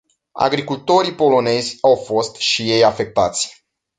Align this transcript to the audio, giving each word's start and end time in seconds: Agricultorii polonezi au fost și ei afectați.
Agricultorii 0.37 1.13
polonezi 1.15 1.77
au 1.81 1.95
fost 1.95 2.35
și 2.35 2.69
ei 2.71 2.83
afectați. 2.83 3.65